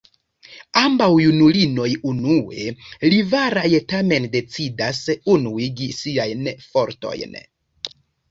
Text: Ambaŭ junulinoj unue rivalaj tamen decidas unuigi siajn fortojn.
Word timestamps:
Ambaŭ 0.79 1.09
junulinoj 1.23 1.89
unue 2.11 2.63
rivalaj 3.15 3.69
tamen 3.93 4.25
decidas 4.37 5.01
unuigi 5.37 5.91
siajn 6.01 6.51
fortojn. 6.73 7.39